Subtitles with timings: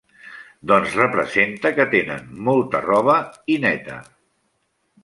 [0.71, 3.21] Doncs representa que tenen molta roba
[3.55, 4.01] i neta!!!